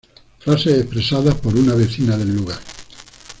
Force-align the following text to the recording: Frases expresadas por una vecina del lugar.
Frases 0.39 0.79
expresadas 0.81 1.35
por 1.35 1.55
una 1.55 1.75
vecina 1.75 2.17
del 2.17 2.35
lugar. 2.35 2.57